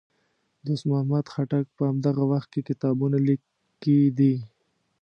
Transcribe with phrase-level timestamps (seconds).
[0.65, 4.33] دوست محمد خټک په همدغه وخت کې کتابونه لیکي دي.